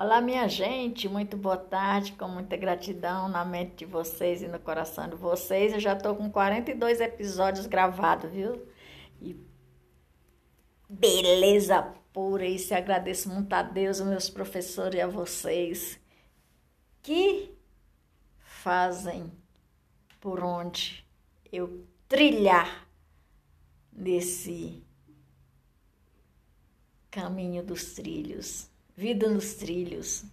[0.00, 4.58] Olá, minha gente, muito boa tarde, com muita gratidão na mente de vocês e no
[4.58, 5.74] coração de vocês.
[5.74, 8.66] Eu já estou com 42 episódios gravados, viu?
[9.20, 9.36] E
[10.88, 11.82] beleza
[12.14, 16.00] pura, e se agradeço muito a Deus, meus professores e a vocês
[17.02, 17.54] que
[18.38, 19.30] fazem
[20.18, 21.06] por onde
[21.52, 22.88] eu trilhar
[23.92, 24.82] nesse
[27.10, 28.70] caminho dos trilhos,
[29.00, 30.24] vida nos trilhos.